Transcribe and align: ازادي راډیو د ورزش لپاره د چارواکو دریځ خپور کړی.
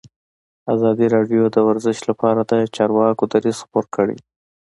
ازادي 0.73 1.05
راډیو 1.15 1.43
د 1.51 1.57
ورزش 1.67 1.97
لپاره 2.09 2.41
د 2.51 2.51
چارواکو 2.75 3.23
دریځ 3.33 3.57
خپور 3.65 3.85
کړی. 3.95 4.17